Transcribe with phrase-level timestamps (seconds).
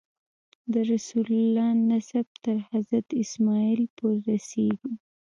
[0.71, 4.91] د رسول الله نسب تر حضرت اسماعیل پورې رسېږي.